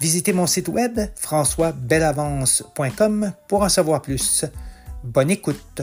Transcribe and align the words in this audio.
Visitez 0.00 0.32
mon 0.32 0.46
site 0.46 0.68
web 0.68 0.98
françoisbelavance.com 1.14 3.34
pour 3.48 3.60
en 3.60 3.68
savoir 3.68 4.00
plus. 4.00 4.46
Bonne 5.04 5.30
écoute. 5.30 5.82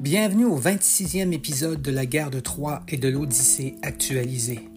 Bienvenue 0.00 0.46
au 0.46 0.60
26e 0.60 1.32
épisode 1.32 1.82
de 1.82 1.92
la 1.92 2.04
guerre 2.04 2.30
de 2.30 2.40
Troie 2.40 2.82
et 2.88 2.96
de 2.96 3.08
l'Odyssée 3.08 3.76
actualisée. 3.82 4.68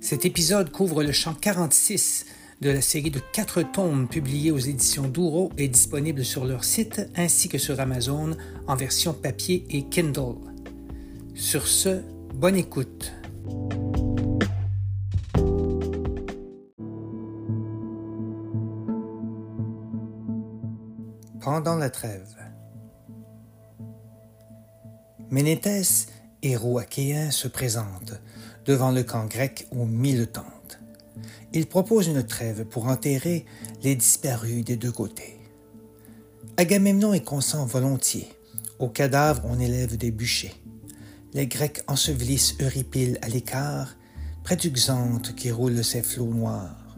Cet 0.00 0.24
épisode 0.24 0.70
couvre 0.70 1.02
le 1.02 1.12
champ 1.12 1.34
46 1.34 2.24
de 2.60 2.70
la 2.70 2.82
série 2.82 3.10
de 3.10 3.20
quatre 3.32 3.62
tomes 3.62 4.06
publiés 4.06 4.50
aux 4.50 4.58
éditions 4.58 5.08
Douro 5.08 5.50
est 5.56 5.68
disponible 5.68 6.24
sur 6.24 6.44
leur 6.44 6.64
site 6.64 7.00
ainsi 7.16 7.48
que 7.48 7.56
sur 7.56 7.80
Amazon 7.80 8.36
en 8.66 8.76
version 8.76 9.14
papier 9.14 9.64
et 9.70 9.84
Kindle. 9.84 10.36
Sur 11.34 11.66
ce, 11.66 12.02
bonne 12.34 12.56
écoute. 12.56 13.12
Pendant 21.40 21.76
la 21.76 21.88
trêve. 21.88 22.36
Ménéthès, 25.30 26.08
héros 26.42 26.78
achéen, 26.78 27.30
se 27.30 27.48
présente 27.48 28.20
devant 28.66 28.92
le 28.92 29.02
camp 29.02 29.24
grec 29.24 29.66
aux 29.72 29.86
mille 29.86 30.26
temps 30.26 30.44
il 31.52 31.66
propose 31.66 32.08
une 32.08 32.24
trêve 32.24 32.64
pour 32.64 32.86
enterrer 32.86 33.44
les 33.82 33.96
disparus 33.96 34.64
des 34.64 34.76
deux 34.76 34.92
côtés. 34.92 35.38
Agamemnon 36.56 37.14
y 37.14 37.22
consent 37.22 37.64
volontiers. 37.66 38.28
Aux 38.78 38.88
cadavres, 38.88 39.42
on 39.44 39.58
élève 39.58 39.96
des 39.96 40.10
bûchers. 40.10 40.54
Les 41.32 41.46
Grecs 41.46 41.82
ensevelissent 41.86 42.56
Euripyle 42.60 43.18
à 43.22 43.28
l'écart, 43.28 43.96
près 44.42 44.56
du 44.56 44.70
Xanthe 44.70 45.34
qui 45.34 45.50
roule 45.50 45.84
ses 45.84 46.02
flots 46.02 46.32
noirs. 46.32 46.96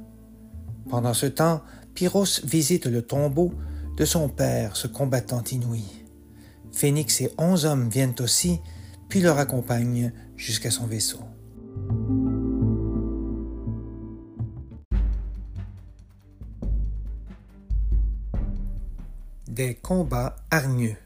Pendant 0.89 1.15
ce 1.15 1.27
temps, 1.27 1.63
Pyrrhos 1.95 2.41
visite 2.45 2.87
le 2.87 3.03
tombeau 3.03 3.53
de 3.97 4.05
son 4.05 4.29
père, 4.29 4.77
ce 4.77 4.87
combattant 4.87 5.45
inouï. 5.51 5.85
Phénix 6.73 7.21
et 7.21 7.31
onze 7.39 7.67
hommes 7.67 7.89
viennent 7.89 8.15
aussi, 8.21 8.61
puis 9.09 9.21
leur 9.21 9.39
accompagnent 9.39 10.13
jusqu'à 10.37 10.71
son 10.71 10.87
vaisseau. 10.87 11.21
Des 19.53 19.75
combats 19.75 20.37
hargneux. 20.51 20.97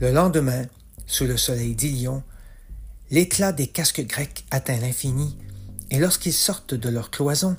Le 0.00 0.10
lendemain, 0.10 0.64
sous 1.06 1.24
le 1.24 1.36
soleil 1.36 1.76
d'Ilion, 1.76 2.24
l'éclat 3.10 3.52
des 3.52 3.68
casques 3.68 4.04
grecs 4.04 4.44
atteint 4.50 4.78
l'infini, 4.78 5.38
et 5.90 6.00
lorsqu'ils 6.00 6.32
sortent 6.32 6.74
de 6.74 6.88
leur 6.88 7.12
cloison, 7.12 7.56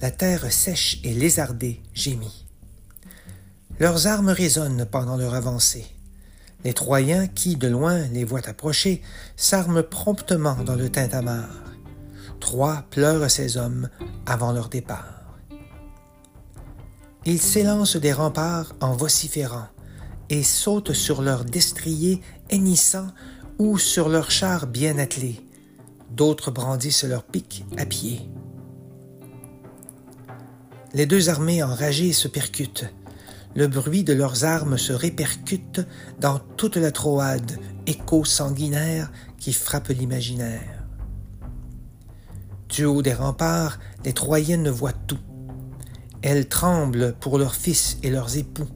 la 0.00 0.12
terre 0.12 0.52
sèche 0.52 1.00
et 1.02 1.14
lézardée 1.14 1.82
gémit. 1.94 2.46
Leurs 3.80 4.06
armes 4.06 4.28
résonnent 4.28 4.86
pendant 4.86 5.16
leur 5.16 5.34
avancée. 5.34 5.86
Les 6.62 6.74
Troyens, 6.74 7.26
qui 7.26 7.56
de 7.56 7.66
loin 7.66 8.06
les 8.12 8.22
voient 8.22 8.48
approcher, 8.48 9.02
s'arment 9.36 9.82
promptement 9.82 10.62
dans 10.62 10.76
le 10.76 10.88
tintamarre. 10.88 11.72
Troie 12.38 12.84
pleure 12.90 13.28
ses 13.28 13.56
hommes 13.56 13.88
avant 14.26 14.52
leur 14.52 14.68
départ. 14.68 15.23
Ils 17.26 17.40
s'élancent 17.40 17.96
des 17.96 18.12
remparts 18.12 18.74
en 18.80 18.94
vociférant 18.94 19.68
et 20.28 20.42
sautent 20.42 20.92
sur 20.92 21.22
leurs 21.22 21.46
destriers 21.46 22.20
hennissants 22.50 23.08
ou 23.58 23.78
sur 23.78 24.10
leurs 24.10 24.30
chars 24.30 24.66
bien 24.66 24.98
attelés. 24.98 25.40
D'autres 26.10 26.50
brandissent 26.50 27.04
leurs 27.04 27.24
pics 27.24 27.64
à 27.78 27.86
pied. 27.86 28.28
Les 30.92 31.06
deux 31.06 31.30
armées 31.30 31.62
enragées 31.62 32.12
se 32.12 32.28
percutent. 32.28 32.92
Le 33.54 33.68
bruit 33.68 34.04
de 34.04 34.12
leurs 34.12 34.44
armes 34.44 34.76
se 34.76 34.92
répercute 34.92 35.80
dans 36.20 36.38
toute 36.38 36.76
la 36.76 36.92
Troade, 36.92 37.58
écho 37.86 38.24
sanguinaire 38.24 39.10
qui 39.38 39.54
frappe 39.54 39.88
l'imaginaire. 39.88 40.84
Du 42.68 42.84
haut 42.84 43.02
des 43.02 43.14
remparts, 43.14 43.78
les 44.04 44.12
Troyennes 44.12 44.68
voient 44.68 44.92
tout. 44.92 45.18
Elles 46.26 46.48
tremblent 46.48 47.14
pour 47.20 47.36
leurs 47.36 47.54
fils 47.54 47.98
et 48.02 48.08
leurs 48.08 48.38
époux. 48.38 48.66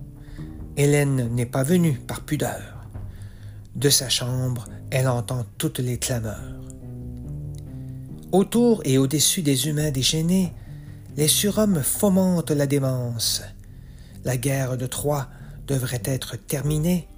Hélène 0.76 1.34
n'est 1.34 1.46
pas 1.46 1.62
venue 1.62 1.94
par 1.94 2.20
pudeur. 2.20 2.84
De 3.74 3.88
sa 3.88 4.10
chambre, 4.10 4.66
elle 4.90 5.08
entend 5.08 5.46
toutes 5.56 5.78
les 5.78 5.96
clameurs. 5.96 6.60
Autour 8.32 8.82
et 8.84 8.98
au-dessus 8.98 9.40
des 9.40 9.66
humains 9.66 9.90
déchaînés, 9.90 10.52
les 11.16 11.26
surhommes 11.26 11.82
fomentent 11.82 12.50
la 12.50 12.66
démence. 12.66 13.40
La 14.26 14.36
guerre 14.36 14.76
de 14.76 14.84
Troie 14.84 15.28
devrait 15.66 16.02
être 16.04 16.36
terminée, 16.36 17.08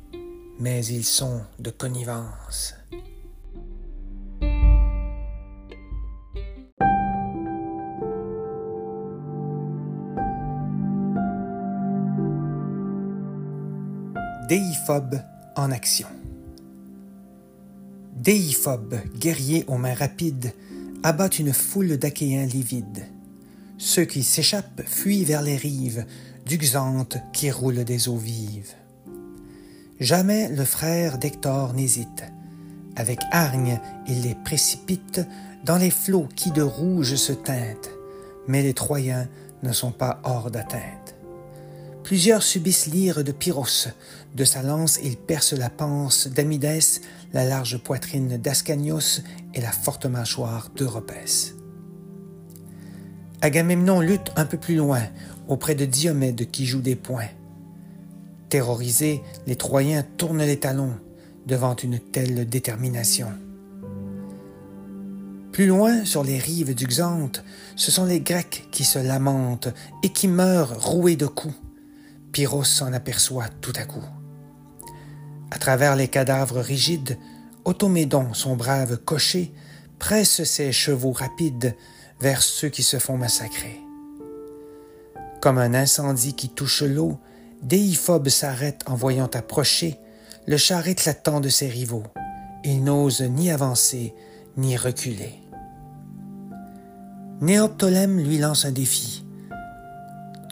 mais 0.60 0.86
ils 0.86 1.04
sont 1.04 1.40
de 1.58 1.70
connivence. 1.70 2.76
Déiphobe 14.50 15.20
en 15.54 15.70
action. 15.70 16.08
Déiphobe, 18.16 18.96
guerrier 19.16 19.64
aux 19.68 19.78
mains 19.78 19.94
rapides, 19.94 20.52
abat 21.04 21.28
une 21.38 21.52
foule 21.52 21.98
d'Achéens 21.98 22.46
livides. 22.46 23.06
Ceux 23.78 24.06
qui 24.06 24.24
s'échappent 24.24 24.82
fuient 24.84 25.22
vers 25.22 25.42
les 25.42 25.56
rives 25.56 26.04
du 26.46 26.58
Xanthe 26.58 27.18
qui 27.32 27.52
roule 27.52 27.84
des 27.84 28.08
eaux 28.08 28.16
vives. 28.16 28.74
Jamais 30.00 30.48
le 30.48 30.64
frère 30.64 31.18
d'Hector 31.18 31.72
n'hésite. 31.72 32.24
Avec 32.96 33.20
hargne, 33.30 33.78
il 34.08 34.22
les 34.22 34.34
précipite 34.34 35.20
dans 35.64 35.78
les 35.78 35.92
flots 35.92 36.26
qui 36.34 36.50
de 36.50 36.62
rouge 36.62 37.14
se 37.14 37.32
teintent. 37.32 37.90
Mais 38.48 38.64
les 38.64 38.74
Troyens 38.74 39.28
ne 39.62 39.70
sont 39.70 39.92
pas 39.92 40.20
hors 40.24 40.50
d'atteinte. 40.50 41.19
Plusieurs 42.02 42.42
subissent 42.42 42.86
l'ire 42.86 43.22
de 43.22 43.32
Pyrrhos. 43.32 43.88
De 44.34 44.44
sa 44.44 44.62
lance, 44.62 44.98
il 45.02 45.16
perce 45.16 45.52
la 45.52 45.70
panse 45.70 46.28
d'Amidès, 46.28 47.00
la 47.32 47.44
large 47.44 47.78
poitrine 47.78 48.36
d'Ascanios 48.36 49.20
et 49.54 49.60
la 49.60 49.70
forte 49.70 50.06
mâchoire 50.06 50.70
d'Europès. 50.74 51.54
Agamemnon 53.42 54.00
lutte 54.00 54.32
un 54.36 54.44
peu 54.44 54.58
plus 54.58 54.76
loin, 54.76 55.02
auprès 55.48 55.74
de 55.74 55.84
Diomède 55.84 56.50
qui 56.50 56.66
joue 56.66 56.80
des 56.80 56.96
poings. 56.96 57.30
Terrorisés, 58.48 59.22
les 59.46 59.56
Troyens 59.56 60.04
tournent 60.16 60.42
les 60.42 60.58
talons 60.58 60.94
devant 61.46 61.76
une 61.76 61.98
telle 61.98 62.48
détermination. 62.48 63.28
Plus 65.52 65.66
loin, 65.66 66.04
sur 66.04 66.22
les 66.22 66.38
rives 66.38 66.74
du 66.74 66.86
Xanthe, 66.86 67.44
ce 67.76 67.90
sont 67.90 68.04
les 68.04 68.20
Grecs 68.20 68.68
qui 68.70 68.84
se 68.84 68.98
lamentent 68.98 69.68
et 70.02 70.10
qui 70.10 70.28
meurent 70.28 70.80
roués 70.80 71.16
de 71.16 71.26
coups. 71.26 71.54
Pyrrhos 72.32 72.64
s'en 72.64 72.92
aperçoit 72.92 73.48
tout 73.60 73.72
à 73.76 73.84
coup. 73.84 74.04
À 75.50 75.58
travers 75.58 75.96
les 75.96 76.08
cadavres 76.08 76.60
rigides, 76.60 77.18
Automédon, 77.64 78.32
son 78.32 78.56
brave 78.56 78.96
cocher, 78.96 79.52
presse 79.98 80.44
ses 80.44 80.72
chevaux 80.72 81.12
rapides 81.12 81.76
vers 82.20 82.42
ceux 82.42 82.68
qui 82.68 82.82
se 82.82 82.98
font 82.98 83.18
massacrer. 83.18 83.80
Comme 85.40 85.58
un 85.58 85.74
incendie 85.74 86.34
qui 86.34 86.48
touche 86.48 86.82
l'eau, 86.82 87.18
Déiphobe 87.62 88.28
s'arrête 88.28 88.82
en 88.86 88.94
voyant 88.94 89.28
approcher 89.34 89.98
le 90.46 90.56
char 90.56 90.88
éclatant 90.88 91.40
de 91.40 91.50
ses 91.50 91.68
rivaux. 91.68 92.04
Il 92.64 92.82
n'ose 92.82 93.20
ni 93.20 93.50
avancer 93.50 94.14
ni 94.56 94.76
reculer. 94.76 95.34
Néoptolème 97.40 98.18
lui 98.20 98.38
lance 98.38 98.64
un 98.64 98.72
défi. 98.72 99.24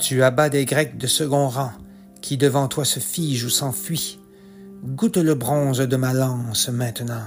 Tu 0.00 0.22
abats 0.22 0.48
des 0.48 0.64
Grecs 0.64 0.96
de 0.96 1.08
second 1.08 1.48
rang, 1.48 1.72
qui 2.20 2.36
devant 2.36 2.68
toi 2.68 2.84
se 2.84 3.00
figent 3.00 3.44
ou 3.44 3.50
s'enfuient. 3.50 4.20
Goûte 4.84 5.16
le 5.16 5.34
bronze 5.34 5.80
de 5.80 5.96
ma 5.96 6.12
lance 6.12 6.68
maintenant. 6.68 7.26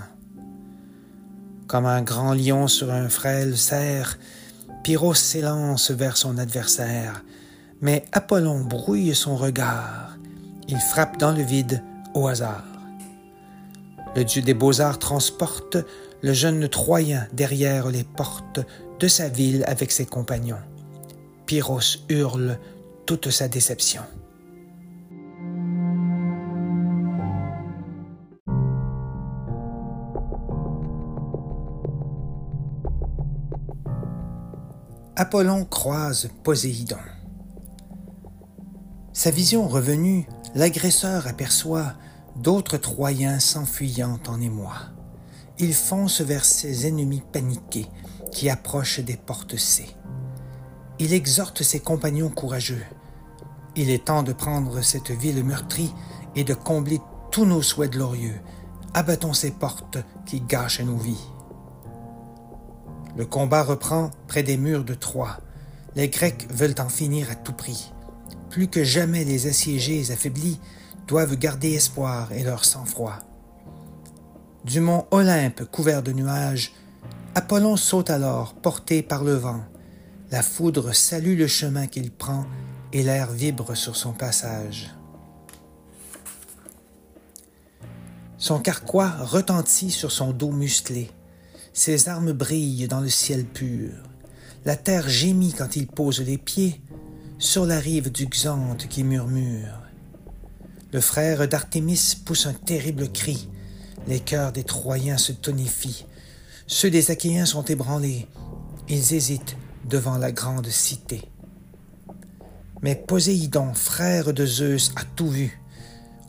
Comme 1.67 1.85
un 1.85 2.01
grand 2.01 2.33
lion 2.33 2.67
sur 2.67 2.91
un 2.91 3.09
frêle 3.09 3.57
cerf, 3.57 4.17
Pyrrhos 4.83 5.15
s'élance 5.15 5.91
vers 5.91 6.15
son 6.15 6.37
adversaire, 6.37 7.23
mais 7.81 8.05
Apollon 8.13 8.61
brouille 8.61 9.15
son 9.15 9.35
regard. 9.35 10.17
Il 10.69 10.79
frappe 10.79 11.17
dans 11.17 11.33
le 11.33 11.43
vide 11.43 11.83
au 12.13 12.27
hasard. 12.27 12.63
Le 14.15 14.23
dieu 14.23 14.41
des 14.41 14.53
beaux-arts 14.53 14.99
transporte 14.99 15.77
le 16.21 16.33
jeune 16.33 16.69
Troyen 16.69 17.27
derrière 17.33 17.89
les 17.89 18.05
portes 18.05 18.61
de 18.99 19.07
sa 19.07 19.27
ville 19.27 19.65
avec 19.67 19.91
ses 19.91 20.05
compagnons. 20.05 20.70
Pyrrhos 21.51 21.97
hurle 22.07 22.57
toute 23.05 23.29
sa 23.29 23.49
déception. 23.49 24.03
Apollon 35.17 35.65
croise 35.65 36.29
Poséidon. 36.45 36.95
Sa 39.11 39.29
vision 39.29 39.67
revenue, 39.67 40.29
l'agresseur 40.55 41.27
aperçoit 41.27 41.95
d'autres 42.37 42.77
Troyens 42.77 43.41
s'enfuyant 43.41 44.21
en 44.29 44.39
émoi. 44.39 44.75
Il 45.59 45.73
fonce 45.73 46.21
vers 46.21 46.45
ses 46.45 46.87
ennemis 46.87 47.23
paniqués 47.33 47.87
qui 48.31 48.49
approchent 48.49 49.01
des 49.01 49.17
portes 49.17 49.57
C. 49.57 49.97
Il 51.03 51.13
exhorte 51.13 51.63
ses 51.63 51.79
compagnons 51.79 52.29
courageux. 52.29 52.85
Il 53.75 53.89
est 53.89 54.05
temps 54.05 54.21
de 54.21 54.33
prendre 54.33 54.83
cette 54.83 55.09
ville 55.09 55.43
meurtrie 55.43 55.91
et 56.35 56.43
de 56.43 56.53
combler 56.53 57.01
tous 57.31 57.43
nos 57.43 57.63
souhaits 57.63 57.93
glorieux. 57.93 58.39
Abattons 58.93 59.33
ces 59.33 59.49
portes 59.49 59.97
qui 60.27 60.41
gâchent 60.41 60.81
nos 60.81 60.97
vies. 60.97 61.27
Le 63.17 63.25
combat 63.25 63.63
reprend 63.63 64.11
près 64.27 64.43
des 64.43 64.57
murs 64.57 64.83
de 64.83 64.93
Troie. 64.93 65.39
Les 65.95 66.07
Grecs 66.07 66.45
veulent 66.51 66.79
en 66.79 66.89
finir 66.89 67.31
à 67.31 67.35
tout 67.35 67.53
prix. 67.53 67.91
Plus 68.51 68.67
que 68.67 68.83
jamais 68.83 69.23
les 69.23 69.47
assiégés 69.47 70.11
affaiblis 70.11 70.59
doivent 71.07 71.35
garder 71.35 71.71
espoir 71.71 72.31
et 72.31 72.43
leur 72.43 72.63
sang-froid. 72.63 73.17
Du 74.65 74.81
mont 74.81 75.07
Olympe 75.09 75.63
couvert 75.63 76.03
de 76.03 76.11
nuages, 76.11 76.73
Apollon 77.33 77.75
saute 77.75 78.11
alors, 78.11 78.53
porté 78.53 79.01
par 79.01 79.23
le 79.23 79.33
vent. 79.33 79.61
La 80.31 80.41
foudre 80.41 80.93
salue 80.93 81.37
le 81.37 81.47
chemin 81.47 81.87
qu'il 81.87 82.09
prend 82.09 82.45
et 82.93 83.03
l'air 83.03 83.33
vibre 83.33 83.75
sur 83.75 83.97
son 83.97 84.13
passage. 84.13 84.89
Son 88.37 88.59
carquois 88.59 89.09
retentit 89.09 89.91
sur 89.91 90.09
son 90.09 90.31
dos 90.31 90.51
musclé. 90.51 91.11
Ses 91.73 92.07
armes 92.07 92.31
brillent 92.31 92.87
dans 92.87 93.01
le 93.01 93.09
ciel 93.09 93.43
pur. 93.43 93.91
La 94.63 94.77
terre 94.77 95.09
gémit 95.09 95.53
quand 95.53 95.75
il 95.75 95.85
pose 95.87 96.21
les 96.21 96.37
pieds 96.37 96.81
sur 97.37 97.65
la 97.65 97.79
rive 97.79 98.09
du 98.09 98.27
Xanthe 98.27 98.87
qui 98.87 99.03
murmure. 99.03 99.81
Le 100.93 101.01
frère 101.01 101.45
d'Artémis 101.49 102.15
pousse 102.25 102.45
un 102.45 102.53
terrible 102.53 103.11
cri. 103.11 103.49
Les 104.07 104.21
cœurs 104.21 104.53
des 104.53 104.63
Troyens 104.63 105.17
se 105.17 105.33
tonifient. 105.33 106.05
Ceux 106.67 106.89
des 106.89 107.11
Achéens 107.11 107.45
sont 107.45 107.65
ébranlés. 107.65 108.27
Ils 108.87 109.13
hésitent 109.13 109.57
devant 109.85 110.17
la 110.17 110.31
grande 110.31 110.67
cité. 110.67 111.21
Mais 112.81 112.95
Poséidon, 112.95 113.73
frère 113.73 114.33
de 114.33 114.45
Zeus, 114.45 114.91
a 114.95 115.03
tout 115.15 115.29
vu. 115.29 115.61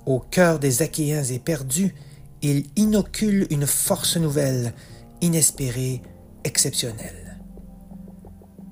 Au 0.05 0.19
cœur 0.19 0.59
des 0.59 0.83
Achéens 0.83 1.25
éperdu, 1.25 1.95
il 2.43 2.67
inocule 2.77 3.47
une 3.51 3.67
force 3.67 4.17
nouvelle 4.17 4.75
inespéré, 5.21 6.03
exceptionnel. 6.45 7.39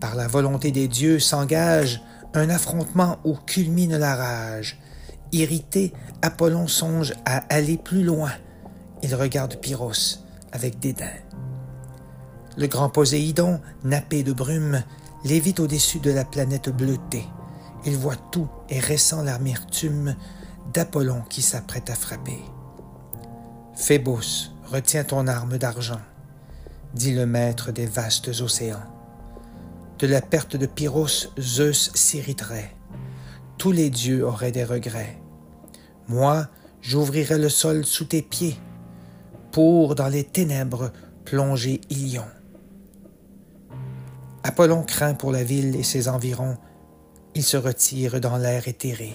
Par 0.01 0.15
la 0.15 0.27
volonté 0.27 0.73
des 0.73 0.89
dieux 0.89 1.21
s'engage 1.21 2.03
un 2.35 2.49
affrontement 2.51 3.19
où 3.25 3.35
culmine 3.35 3.97
la 3.97 4.17
rage. 4.17 4.79
Irrité, 5.33 5.93
Apollon 6.23 6.67
songe 6.67 7.15
à 7.25 7.39
aller 7.55 7.77
plus 7.77 8.03
loin. 8.03 8.33
Il 9.03 9.15
regarde 9.15 9.57
Pyrrhos 9.57 10.19
avec 10.53 10.81
dédain. 10.81 11.13
Le 12.61 12.67
grand 12.67 12.91
Poséidon, 12.91 13.59
nappé 13.85 14.23
de 14.23 14.35
brume, 14.35 14.83
lévite 15.25 15.61
au-dessus 15.61 15.99
de 15.99 16.11
la 16.11 16.27
planète 16.27 16.69
bleutée. 16.69 17.25
Il 17.87 17.97
voit 17.97 18.17
tout 18.31 18.51
et 18.69 18.79
ressent 18.81 19.23
l'amertume 19.23 20.15
d'Apollon 20.75 21.23
qui 21.31 21.41
s'apprête 21.41 21.89
à 21.89 21.95
frapper. 21.95 22.39
Phébos, 23.75 24.53
retiens 24.67 25.05
ton 25.05 25.27
arme 25.27 25.57
d'argent 25.57 26.03
dit 26.93 27.15
le 27.15 27.25
maître 27.25 27.73
des 27.73 27.87
vastes 27.87 28.29
océans. 28.43 28.85
De 29.99 30.07
la 30.07 30.21
perte 30.21 30.57
de 30.57 30.67
Pyrrhos, 30.67 31.33
Zeus 31.39 31.91
s'irriterait. 31.95 32.77
Tous 33.57 33.73
les 33.73 33.89
dieux 33.89 34.27
auraient 34.27 34.53
des 34.53 34.65
regrets. 34.65 35.19
Moi, 36.09 36.47
j'ouvrirai 36.83 37.39
le 37.39 37.49
sol 37.49 37.87
sous 37.87 38.05
tes 38.05 38.21
pieds, 38.21 38.59
pour 39.51 39.95
dans 39.95 40.09
les 40.09 40.25
ténèbres 40.25 40.93
plonger 41.25 41.81
Ilion. 41.89 42.27
Apollon 44.43 44.83
craint 44.83 45.15
pour 45.15 45.33
la 45.33 45.45
ville 45.45 45.77
et 45.77 45.83
ses 45.83 46.09
environs. 46.09 46.57
Il 47.35 47.43
se 47.43 47.57
retire 47.57 48.21
dans 48.21 48.37
l'air 48.37 48.69
éthéré. 48.69 49.15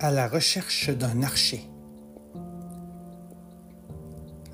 à 0.00 0.10
la 0.10 0.28
recherche 0.28 0.90
d'un 0.90 1.22
archer. 1.22 1.68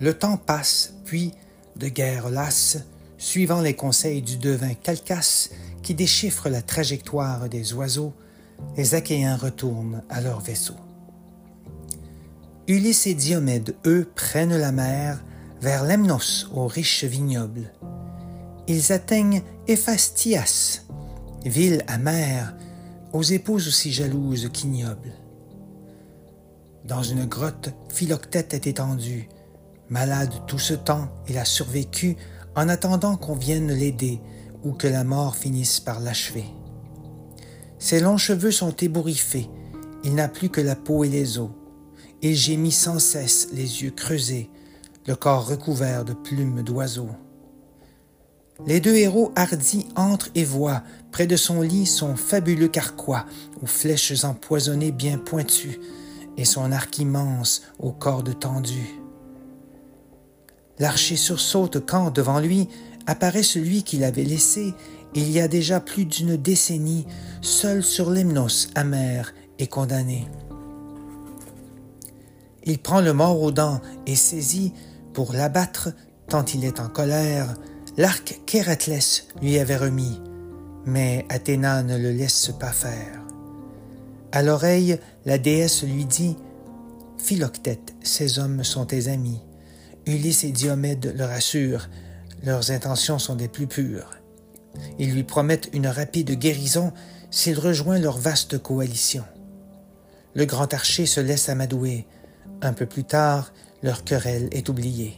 Le 0.01 0.13
temps 0.13 0.37
passe, 0.37 0.95
puis, 1.05 1.33
de 1.77 1.89
guerre 1.89 2.29
lasse, 2.29 2.79
suivant 3.17 3.61
les 3.61 3.75
conseils 3.75 4.23
du 4.23 4.37
devin 4.37 4.75
Calcas 4.75 5.49
qui 5.83 5.95
déchiffre 5.95 6.49
la 6.49 6.63
trajectoire 6.63 7.49
des 7.49 7.73
oiseaux, 7.73 8.13
les 8.77 8.95
Achéens 8.95 9.37
retournent 9.37 10.03
à 10.11 10.21
leur 10.21 10.41
vaisseau. 10.41 10.75
Ulysse 12.69 13.07
et 13.07 13.15
Diomède, 13.15 13.77
eux, 13.87 14.11
prennent 14.17 14.57
la 14.57 14.73
mer 14.73 15.25
vers 15.61 15.85
Lemnos, 15.85 16.49
aux 16.53 16.67
riches 16.67 17.05
vignobles. 17.05 17.73
Ils 18.67 18.93
atteignent 18.93 19.43
Éphastias, 19.69 20.83
ville 21.45 21.85
amère, 21.87 22.57
aux 23.13 23.23
épouses 23.23 23.69
aussi 23.69 23.93
jalouses 23.93 24.51
qu'ignobles. 24.53 25.13
Dans 26.85 27.05
une 27.05 27.27
grotte, 27.27 27.71
Philoctète 27.89 28.53
est 28.53 28.67
étendu. 28.67 29.29
Malade 29.89 30.33
tout 30.49 30.59
ce 30.59 30.75
temps, 30.75 31.09
il 31.29 31.39
a 31.39 31.45
survécu 31.45 32.17
en 32.57 32.69
attendant 32.69 33.17
qu'on 33.17 33.37
vienne 33.37 33.73
l'aider 33.73 34.21
ou 34.65 34.73
que 34.73 34.89
la 34.89 35.05
mort 35.05 35.37
finisse 35.37 35.79
par 35.79 36.01
l'achever. 36.01 36.47
Ses 37.79 38.01
longs 38.01 38.19
cheveux 38.19 38.51
sont 38.51 38.75
ébouriffés, 38.75 39.49
il 40.03 40.17
n'a 40.17 40.27
plus 40.27 40.49
que 40.49 40.61
la 40.61 40.75
peau 40.75 41.05
et 41.05 41.09
les 41.09 41.39
os. 41.39 41.51
Il 42.29 42.35
gémit 42.35 42.73
sans 42.73 42.99
cesse, 42.99 43.51
les 43.53 43.85
yeux 43.85 43.93
creusés, 43.93 44.51
le 45.07 45.15
corps 45.15 45.47
recouvert 45.47 46.05
de 46.05 46.13
plumes 46.13 46.65
d'oiseaux. 46.65 47.13
Les 48.67 48.81
deux 48.81 48.97
héros 48.97 49.31
hardis 49.37 49.87
entrent 49.95 50.31
et 50.35 50.43
voient 50.43 50.83
près 51.13 51.29
de 51.29 51.37
son 51.37 51.63
lit 51.63 51.87
son 51.87 52.17
fabuleux 52.17 52.67
carquois 52.67 53.27
aux 53.63 53.67
flèches 53.67 54.25
empoisonnées 54.25 54.91
bien 54.91 55.19
pointues, 55.19 55.79
et 56.37 56.45
son 56.45 56.73
arc 56.73 56.99
immense 56.99 57.63
aux 57.79 57.93
cordes 57.93 58.37
tendues. 58.41 59.01
L'archer 60.81 61.15
sursaute 61.15 61.87
quand, 61.87 62.11
devant 62.11 62.41
lui, 62.41 62.67
apparaît 63.07 63.45
celui 63.45 63.85
qu'il 63.85 64.03
avait 64.03 64.25
laissé 64.25 64.75
il 65.15 65.31
y 65.31 65.39
a 65.39 65.47
déjà 65.47 65.79
plus 65.79 66.07
d'une 66.07 66.37
décennie, 66.37 67.07
seul 67.41 67.85
sur 67.85 68.11
l'Emnos 68.11 68.69
amer 68.75 69.33
et 69.61 69.69
condamné. 69.69 70.27
Il 72.67 72.79
prend 72.79 73.01
le 73.01 73.13
mort 73.13 73.41
aux 73.41 73.53
dents 73.53 73.81
et 74.07 74.17
saisit, 74.17 74.73
pour 75.15 75.33
l'abattre, 75.33 75.91
tant 76.29 76.45
il 76.45 76.65
est 76.65 76.81
en 76.81 76.89
colère, 76.89 77.55
l'arc 77.97 78.41
qu'Héraclès 78.45 79.29
lui 79.41 79.59
avait 79.59 79.77
remis, 79.77 80.21
mais 80.85 81.25
Athéna 81.29 81.83
ne 81.83 81.97
le 81.97 82.11
laisse 82.11 82.51
pas 82.59 82.73
faire. 82.73 83.23
À 84.33 84.43
l'oreille, 84.43 84.99
la 85.25 85.39
déesse 85.39 85.85
lui 85.85 86.05
dit 86.05 86.37
Philoctète, 87.19 87.95
ces 88.03 88.39
hommes 88.39 88.65
sont 88.65 88.85
tes 88.85 89.09
amis. 89.09 89.41
Ulysse 90.05 90.45
et 90.45 90.53
Diomède 90.53 91.15
le 91.17 91.25
rassurent, 91.25 91.89
leurs 92.45 92.71
intentions 92.71 93.19
sont 93.19 93.35
des 93.35 93.49
plus 93.49 93.67
pures. 93.67 94.11
Ils 94.99 95.13
lui 95.13 95.25
promettent 95.25 95.71
une 95.73 95.87
rapide 95.87 96.33
guérison 96.33 96.93
s'il 97.31 97.59
rejoint 97.59 97.99
leur 97.99 98.19
vaste 98.19 98.59
coalition. 98.59 99.25
Le 100.35 100.45
grand 100.45 100.73
archer 100.75 101.07
se 101.07 101.21
laisse 101.21 101.49
amadouer. 101.49 102.07
Un 102.63 102.73
peu 102.73 102.87
plus 102.87 103.05
tard, 103.05 103.53
leur 103.83 104.05
querelle 104.05 104.49
est 104.53 104.69
oubliée. 104.69 105.15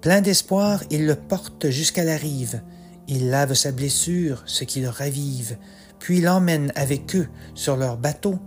Plein 0.00 0.20
d'espoir, 0.20 0.82
ils 0.90 1.06
le 1.06 1.14
portent 1.14 1.68
jusqu'à 1.68 2.04
la 2.04 2.16
rive. 2.16 2.62
Ils 3.08 3.28
lavent 3.30 3.54
sa 3.54 3.72
blessure, 3.72 4.42
ce 4.46 4.64
qui 4.64 4.80
le 4.80 4.88
ravive, 4.88 5.56
puis 5.98 6.20
l'emmènent 6.20 6.72
avec 6.74 7.14
eux 7.16 7.28
sur 7.54 7.76
leur 7.76 7.96
bateau 7.96 8.38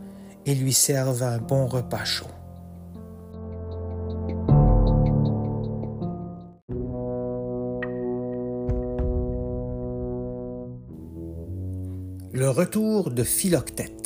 et 0.45 0.55
lui 0.55 0.73
servent 0.73 1.23
un 1.23 1.38
bon 1.38 1.67
repas 1.67 2.05
chaud. 2.05 2.25
Le 12.31 12.49
retour 12.49 13.11
de 13.11 13.23
Philoctète. 13.23 13.99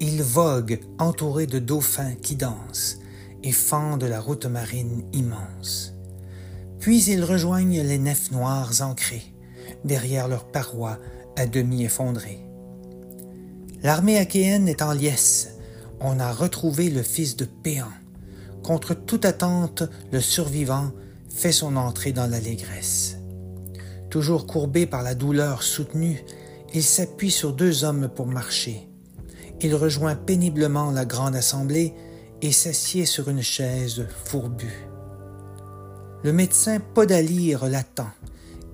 Il 0.00 0.22
vogue 0.22 0.80
entouré 0.98 1.46
de 1.46 1.58
dauphins 1.58 2.14
qui 2.16 2.36
dansent 2.36 2.98
et 3.42 3.52
fendent 3.52 4.04
la 4.04 4.20
route 4.20 4.44
marine 4.44 5.04
immense. 5.14 5.94
Puis 6.78 7.04
ils 7.04 7.24
rejoignent 7.24 7.82
les 7.82 7.96
nefs 7.96 8.30
noires 8.30 8.82
ancrées, 8.82 9.32
derrière 9.84 10.28
leurs 10.28 10.46
parois 10.46 10.98
à 11.36 11.46
demi 11.46 11.84
effondrées. 11.84 12.40
L'armée 13.82 14.18
achéenne 14.18 14.68
est 14.68 14.82
en 14.82 14.92
liesse. 14.92 15.56
On 16.00 16.20
a 16.20 16.30
retrouvé 16.30 16.90
le 16.90 17.02
fils 17.02 17.36
de 17.36 17.46
Péan. 17.46 17.88
Contre 18.62 18.92
toute 18.92 19.24
attente, 19.24 19.82
le 20.12 20.20
survivant 20.20 20.90
fait 21.30 21.52
son 21.52 21.76
entrée 21.76 22.12
dans 22.12 22.26
l'allégresse. 22.26 23.16
Toujours 24.10 24.46
courbé 24.46 24.86
par 24.86 25.02
la 25.02 25.14
douleur 25.14 25.62
soutenue, 25.62 26.22
il 26.74 26.82
s'appuie 26.82 27.30
sur 27.30 27.54
deux 27.54 27.84
hommes 27.84 28.08
pour 28.14 28.26
marcher. 28.26 28.88
Il 29.60 29.74
rejoint 29.74 30.14
péniblement 30.14 30.90
la 30.90 31.04
grande 31.04 31.34
assemblée 31.34 31.94
et 32.42 32.52
s'assied 32.52 33.06
sur 33.06 33.28
une 33.28 33.42
chaise 33.42 34.06
fourbue. 34.24 34.88
Le 36.22 36.32
médecin 36.32 36.78
Podalyre 36.80 37.66
l'attend. 37.66 38.10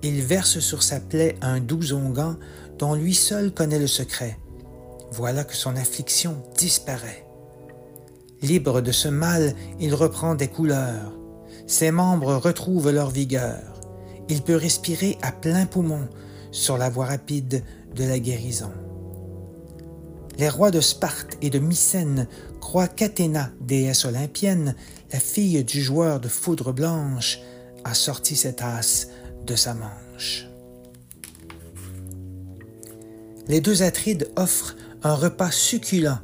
Il 0.01 0.21
verse 0.21 0.59
sur 0.59 0.83
sa 0.83 0.99
plaie 0.99 1.35
un 1.41 1.59
doux 1.59 1.93
onguent 1.93 2.37
dont 2.77 2.95
lui 2.95 3.13
seul 3.13 3.53
connaît 3.53 3.79
le 3.79 3.87
secret. 3.87 4.37
Voilà 5.11 5.43
que 5.43 5.55
son 5.55 5.75
affliction 5.75 6.43
disparaît. 6.57 7.25
Libre 8.41 8.81
de 8.81 8.91
ce 8.91 9.07
mal, 9.07 9.55
il 9.79 9.95
reprend 9.95 10.35
des 10.35 10.49
couleurs. 10.49 11.17
Ses 11.65 11.91
membres 11.91 12.35
retrouvent 12.35 12.91
leur 12.91 13.09
vigueur. 13.09 13.79
Il 14.27 14.41
peut 14.41 14.57
respirer 14.57 15.17
à 15.21 15.31
plein 15.31 15.65
poumon 15.65 16.09
sur 16.51 16.77
la 16.77 16.89
voie 16.89 17.05
rapide 17.05 17.63
de 17.95 18.03
la 18.03 18.19
guérison. 18.19 18.71
Les 20.37 20.49
rois 20.49 20.71
de 20.71 20.81
Sparte 20.81 21.37
et 21.41 21.49
de 21.49 21.59
Mycène 21.59 22.27
croient 22.59 22.87
qu'Athéna, 22.87 23.51
déesse 23.61 24.05
olympienne, 24.05 24.75
la 25.11 25.19
fille 25.19 25.63
du 25.63 25.81
joueur 25.81 26.19
de 26.19 26.27
foudre 26.27 26.73
blanche, 26.73 27.39
a 27.83 27.93
sorti 27.93 28.35
cette 28.35 28.61
as 28.61 29.07
de 29.45 29.55
sa 29.55 29.73
manche. 29.73 30.47
Les 33.47 33.61
deux 33.61 33.83
Atrides 33.83 34.31
offrent 34.35 34.75
un 35.03 35.13
repas 35.13 35.51
succulent 35.51 36.17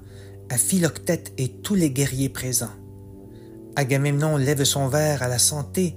à 0.49 0.57
Philoctète 0.57 1.33
et 1.37 1.49
tous 1.49 1.75
les 1.75 1.91
guerriers 1.91 2.29
présents. 2.29 2.73
Agamemnon 3.75 4.37
lève 4.37 4.63
son 4.63 4.87
verre 4.87 5.21
à 5.21 5.27
la 5.27 5.37
santé 5.39 5.95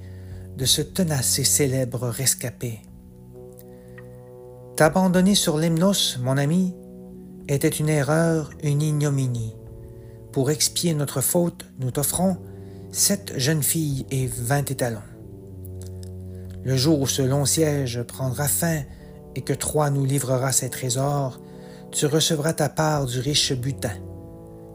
de 0.59 0.65
ce 0.65 0.83
tenace 0.83 1.39
et 1.39 1.45
célèbre 1.45 2.09
rescapé. 2.09 2.81
T'abandonner 4.77 5.35
sur 5.35 5.57
Lemnos, 5.57 6.19
mon 6.21 6.37
ami, 6.37 6.75
était 7.49 7.69
une 7.69 7.89
erreur, 7.89 8.51
une 8.63 8.83
ignominie. 8.83 9.55
Pour 10.33 10.51
expier 10.51 10.95
notre 10.95 11.21
faute, 11.21 11.65
nous 11.79 11.91
t'offrons 11.91 12.39
sept 12.91 13.33
jeunes 13.37 13.63
filles 13.63 14.07
et 14.11 14.27
vingt 14.27 14.71
étalons. 14.71 15.01
Le 16.65 16.77
jour 16.77 17.01
où 17.01 17.07
ce 17.07 17.23
long 17.23 17.45
siège 17.45 18.03
prendra 18.03 18.47
fin 18.47 18.83
et 19.35 19.41
que 19.41 19.53
Troie 19.53 19.91
nous 19.91 20.05
livrera 20.05 20.53
ses 20.53 20.71
trésors, 20.71 21.41
tu 21.91 22.07
recevras 22.07 22.53
ta 22.53 22.69
part 22.69 23.07
du 23.07 23.19
riche 23.19 23.53
butin. 23.53 23.97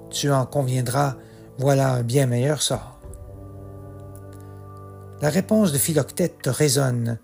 Tu 0.09 0.31
en 0.31 0.45
conviendras, 0.45 1.15
voilà 1.57 1.93
un 1.93 2.03
bien 2.03 2.27
meilleur 2.27 2.61
sort. 2.61 2.99
La 5.21 5.29
réponse 5.29 5.71
de 5.71 5.77
Philoctète 5.77 6.45
résonne. 6.45 7.17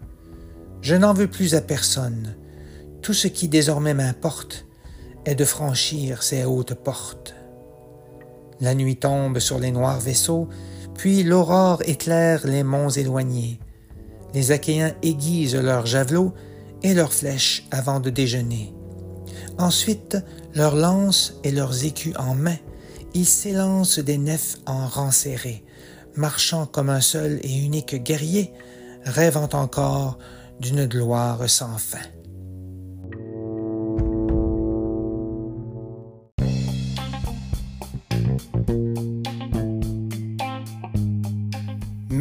Je 0.82 0.96
n'en 0.96 1.14
veux 1.14 1.28
plus 1.28 1.54
à 1.54 1.62
personne. 1.62 2.36
Tout 3.02 3.14
ce 3.14 3.28
qui 3.28 3.48
désormais 3.48 3.94
m'importe 3.94 4.66
est 5.25 5.36
de 5.36 5.46
franchir 5.46 6.24
ces 6.24 6.44
hautes 6.44 6.74
portes. 6.74 7.36
La 8.60 8.75
nuit 8.75 8.98
tombe 8.98 9.39
sur 9.39 9.60
les 9.60 9.72
noirs 9.72 10.00
vaisseaux, 10.00 10.48
puis 10.96 11.24
l'aurore 11.24 11.82
éclaire 11.86 12.46
les 12.46 12.63
monts 12.63 12.89
éloignés. 12.89 13.60
Les 14.34 14.51
Achéens 14.51 14.94
aiguisent 15.01 15.56
leurs 15.56 15.86
javelots 15.86 16.34
et 16.82 16.94
leurs 16.94 17.13
flèches 17.13 17.65
avant 17.72 18.00
de 18.00 18.10
déjeuner. 18.10 18.74
Ensuite, 19.58 20.18
leurs 20.56 20.75
lances 20.75 21.36
et 21.44 21.51
leurs 21.51 21.86
écus 21.86 22.15
en 22.18 22.36
main, 22.36 22.58
ils 23.13 23.25
s'élancent 23.25 24.00
des 24.00 24.18
nefs 24.18 24.58
en 24.65 24.88
rang 24.88 25.12
serré, 25.12 25.63
marchant 26.15 26.65
comme 26.65 26.89
un 26.89 27.01
seul 27.01 27.39
et 27.44 27.56
unique 27.56 28.01
guerrier, 28.03 28.53
rêvant 29.06 29.50
encore 29.53 30.18
d'une 30.60 30.86
gloire 30.86 31.50
sans 31.50 31.77
fin. 31.77 32.00